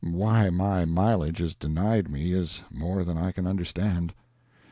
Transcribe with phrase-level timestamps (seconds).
[0.09, 4.15] Why my mileage is denied me is more than I can understand.